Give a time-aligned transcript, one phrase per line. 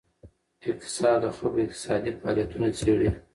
[0.69, 3.09] اقتصاد د خلکو اقتصادي فعالیتونه څیړي.